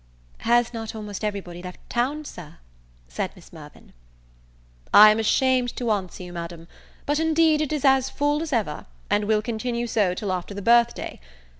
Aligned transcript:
"Has 0.39 0.73
not 0.73 0.95
almost 0.95 1.23
every 1.23 1.41
body 1.41 1.61
left 1.61 1.87
town, 1.87 2.25
Sir?" 2.25 2.55
said 3.07 3.29
Miss 3.35 3.53
Mirvan. 3.53 3.93
"I 4.91 5.11
am 5.11 5.19
ashamed 5.19 5.75
to 5.75 5.91
answer 5.91 6.23
you, 6.23 6.33
Madam, 6.33 6.67
but 7.05 7.19
indeed 7.19 7.61
it 7.61 7.71
is 7.71 7.85
as 7.85 8.09
full 8.09 8.41
as 8.41 8.51
ever, 8.51 8.87
and 9.11 9.25
will 9.25 9.43
continue 9.43 9.85
so 9.85 10.15
till 10.15 10.31
after 10.31 10.55
the 10.55 10.61
birth 10.63 10.95
day. 10.95 11.19